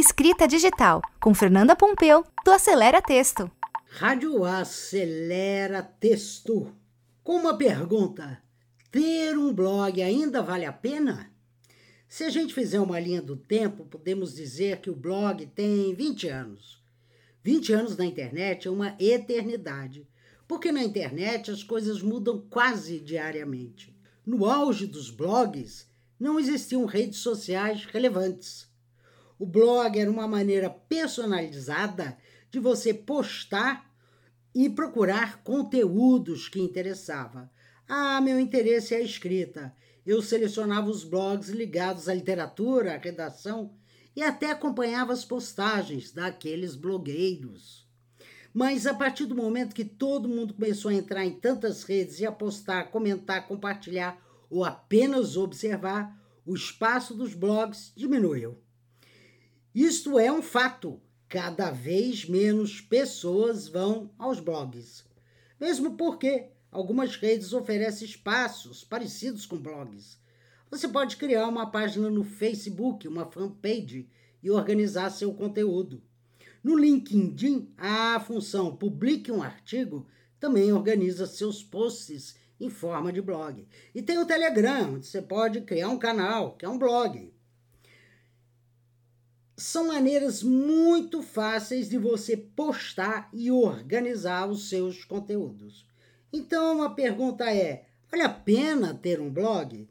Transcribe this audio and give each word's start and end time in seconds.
Escrita 0.00 0.46
Digital, 0.46 1.02
com 1.20 1.34
Fernanda 1.34 1.74
Pompeu, 1.74 2.24
do 2.44 2.52
Acelera 2.52 3.02
Texto. 3.02 3.50
Rádio 3.88 4.44
Acelera 4.44 5.82
Texto. 5.82 6.72
Com 7.24 7.34
uma 7.34 7.58
pergunta: 7.58 8.40
ter 8.92 9.36
um 9.36 9.52
blog 9.52 10.00
ainda 10.00 10.40
vale 10.40 10.64
a 10.64 10.72
pena? 10.72 11.32
Se 12.08 12.22
a 12.22 12.30
gente 12.30 12.54
fizer 12.54 12.78
uma 12.78 13.00
linha 13.00 13.20
do 13.20 13.34
tempo, 13.34 13.86
podemos 13.86 14.36
dizer 14.36 14.80
que 14.80 14.88
o 14.88 14.94
blog 14.94 15.44
tem 15.46 15.92
20 15.96 16.28
anos. 16.28 16.80
20 17.42 17.72
anos 17.72 17.96
na 17.96 18.04
internet 18.04 18.68
é 18.68 18.70
uma 18.70 18.94
eternidade, 19.00 20.06
porque 20.46 20.70
na 20.70 20.84
internet 20.84 21.50
as 21.50 21.64
coisas 21.64 22.00
mudam 22.00 22.46
quase 22.48 23.00
diariamente. 23.00 23.92
No 24.24 24.46
auge 24.46 24.86
dos 24.86 25.10
blogs, 25.10 25.88
não 26.20 26.38
existiam 26.38 26.84
redes 26.84 27.18
sociais 27.18 27.84
relevantes. 27.84 28.67
O 29.38 29.46
blog 29.46 29.96
era 29.96 30.10
uma 30.10 30.26
maneira 30.26 30.68
personalizada 30.68 32.18
de 32.50 32.58
você 32.58 32.92
postar 32.92 33.88
e 34.52 34.68
procurar 34.68 35.42
conteúdos 35.44 36.48
que 36.48 36.60
interessava. 36.60 37.48
Ah, 37.88 38.20
meu 38.20 38.40
interesse 38.40 38.94
é 38.94 38.98
a 38.98 39.02
escrita. 39.02 39.72
Eu 40.04 40.20
selecionava 40.20 40.90
os 40.90 41.04
blogs 41.04 41.50
ligados 41.50 42.08
à 42.08 42.14
literatura, 42.14 42.94
à 42.94 42.98
redação 42.98 43.72
e 44.16 44.22
até 44.22 44.50
acompanhava 44.50 45.12
as 45.12 45.24
postagens 45.24 46.10
daqueles 46.10 46.74
blogueiros. 46.74 47.86
Mas 48.52 48.86
a 48.86 48.94
partir 48.94 49.26
do 49.26 49.36
momento 49.36 49.74
que 49.74 49.84
todo 49.84 50.28
mundo 50.28 50.54
começou 50.54 50.90
a 50.90 50.94
entrar 50.94 51.24
em 51.24 51.38
tantas 51.38 51.84
redes 51.84 52.18
e 52.18 52.26
a 52.26 52.32
postar, 52.32 52.90
comentar, 52.90 53.46
compartilhar 53.46 54.20
ou 54.50 54.64
apenas 54.64 55.36
observar, 55.36 56.18
o 56.44 56.56
espaço 56.56 57.14
dos 57.14 57.34
blogs 57.34 57.92
diminuiu. 57.94 58.58
Isto 59.74 60.18
é 60.18 60.32
um 60.32 60.40
fato. 60.40 61.00
Cada 61.28 61.70
vez 61.70 62.26
menos 62.26 62.80
pessoas 62.80 63.68
vão 63.68 64.10
aos 64.18 64.40
blogs. 64.40 65.04
Mesmo 65.60 65.94
porque 65.94 66.46
algumas 66.72 67.16
redes 67.16 67.52
oferecem 67.52 68.08
espaços 68.08 68.82
parecidos 68.82 69.44
com 69.44 69.58
blogs. 69.58 70.18
Você 70.70 70.88
pode 70.88 71.18
criar 71.18 71.46
uma 71.46 71.70
página 71.70 72.08
no 72.08 72.24
Facebook, 72.24 73.06
uma 73.06 73.30
fanpage 73.30 74.08
e 74.42 74.50
organizar 74.50 75.10
seu 75.10 75.34
conteúdo. 75.34 76.02
No 76.64 76.74
LinkedIn, 76.74 77.70
a 77.76 78.18
função 78.20 78.74
Publique 78.74 79.30
um 79.30 79.42
artigo 79.42 80.06
também 80.40 80.72
organiza 80.72 81.26
seus 81.26 81.62
posts 81.62 82.36
em 82.58 82.70
forma 82.70 83.12
de 83.12 83.20
blog. 83.20 83.68
E 83.94 84.00
tem 84.00 84.18
o 84.18 84.26
Telegram, 84.26 84.94
onde 84.94 85.06
você 85.06 85.20
pode 85.20 85.60
criar 85.60 85.90
um 85.90 85.98
canal, 85.98 86.56
que 86.56 86.64
é 86.64 86.68
um 86.68 86.78
blog 86.78 87.32
são 89.68 89.88
maneiras 89.88 90.42
muito 90.42 91.22
fáceis 91.22 91.90
de 91.90 91.98
você 91.98 92.38
postar 92.38 93.28
e 93.34 93.50
organizar 93.50 94.48
os 94.48 94.70
seus 94.70 95.04
conteúdos. 95.04 95.86
Então 96.32 96.82
a 96.82 96.88
pergunta 96.88 97.52
é: 97.52 97.84
vale 98.10 98.22
a 98.22 98.30
pena 98.30 98.94
ter 98.94 99.20
um 99.20 99.30
blog? 99.30 99.86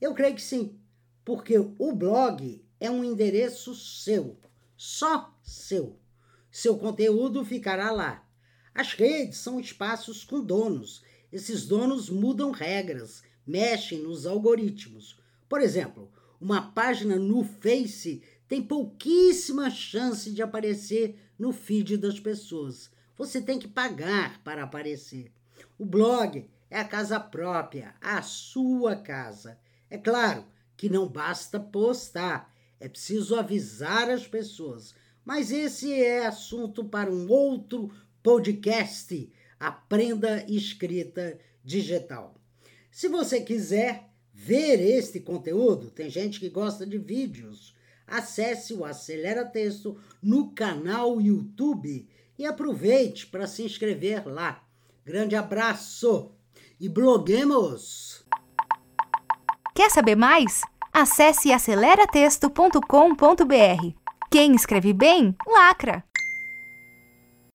Eu 0.00 0.14
creio 0.14 0.34
que 0.34 0.42
sim, 0.42 0.76
porque 1.24 1.56
o 1.56 1.92
blog 1.92 2.64
é 2.80 2.90
um 2.90 3.04
endereço 3.04 3.72
seu, 3.76 4.36
só 4.76 5.32
seu. 5.44 5.96
Seu 6.50 6.76
conteúdo 6.76 7.44
ficará 7.44 7.92
lá. 7.92 8.28
As 8.74 8.94
redes 8.94 9.38
são 9.38 9.60
espaços 9.60 10.24
com 10.24 10.42
donos. 10.42 11.04
Esses 11.32 11.66
donos 11.66 12.10
mudam 12.10 12.50
regras, 12.50 13.22
mexem 13.46 14.02
nos 14.02 14.26
algoritmos. 14.26 15.16
Por 15.48 15.60
exemplo, 15.60 16.10
uma 16.40 16.60
página 16.72 17.16
no 17.16 17.44
Face 17.44 18.22
tem 18.48 18.62
pouquíssima 18.62 19.70
chance 19.70 20.30
de 20.30 20.42
aparecer 20.42 21.18
no 21.38 21.52
feed 21.52 21.96
das 21.96 22.20
pessoas. 22.20 22.90
Você 23.16 23.40
tem 23.40 23.58
que 23.58 23.68
pagar 23.68 24.42
para 24.42 24.64
aparecer. 24.64 25.32
O 25.78 25.84
blog 25.84 26.48
é 26.70 26.78
a 26.78 26.84
casa 26.84 27.18
própria, 27.18 27.94
a 28.00 28.20
sua 28.22 28.96
casa. 28.96 29.58
É 29.88 29.96
claro 29.96 30.44
que 30.76 30.88
não 30.88 31.08
basta 31.08 31.58
postar, 31.58 32.52
é 32.80 32.88
preciso 32.88 33.36
avisar 33.36 34.10
as 34.10 34.26
pessoas. 34.26 34.94
Mas 35.24 35.50
esse 35.50 35.92
é 35.92 36.26
assunto 36.26 36.84
para 36.84 37.10
um 37.10 37.30
outro 37.30 37.90
podcast. 38.22 39.32
Aprenda 39.58 40.44
Escrita 40.50 41.38
Digital. 41.64 42.34
Se 42.90 43.08
você 43.08 43.40
quiser 43.40 44.10
ver 44.32 44.80
este 44.80 45.20
conteúdo, 45.20 45.90
tem 45.90 46.10
gente 46.10 46.38
que 46.38 46.50
gosta 46.50 46.84
de 46.84 46.98
vídeos 46.98 47.74
acesse 48.06 48.74
o 48.74 48.84
Acelera 48.84 49.44
Texto 49.44 49.98
no 50.22 50.52
canal 50.52 51.20
YouTube 51.20 52.08
e 52.38 52.46
aproveite 52.46 53.26
para 53.26 53.46
se 53.46 53.62
inscrever 53.62 54.26
lá. 54.26 54.62
Grande 55.04 55.36
abraço 55.36 56.32
e 56.80 56.88
bloguemos! 56.88 58.24
Quer 59.74 59.90
saber 59.90 60.14
mais? 60.14 60.62
Acesse 60.92 61.52
aceleratexto.com.br. 61.52 63.94
Quem 64.30 64.54
escreve 64.54 64.92
bem, 64.92 65.34
lacra! 65.46 66.04